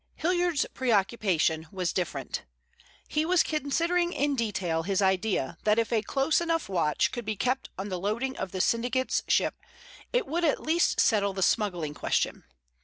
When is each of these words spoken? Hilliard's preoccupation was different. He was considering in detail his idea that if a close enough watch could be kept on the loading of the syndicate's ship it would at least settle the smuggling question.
Hilliard's 0.15 0.65
preoccupation 0.73 1.67
was 1.71 1.93
different. 1.93 2.41
He 3.07 3.23
was 3.23 3.43
considering 3.43 4.13
in 4.13 4.35
detail 4.35 4.81
his 4.81 4.99
idea 4.99 5.59
that 5.63 5.77
if 5.77 5.93
a 5.93 6.01
close 6.01 6.41
enough 6.41 6.67
watch 6.67 7.11
could 7.11 7.23
be 7.23 7.35
kept 7.35 7.69
on 7.77 7.89
the 7.89 7.99
loading 7.99 8.35
of 8.35 8.51
the 8.51 8.61
syndicate's 8.61 9.21
ship 9.27 9.53
it 10.11 10.25
would 10.25 10.43
at 10.43 10.59
least 10.63 10.99
settle 10.99 11.33
the 11.33 11.43
smuggling 11.43 11.93
question. 11.93 12.45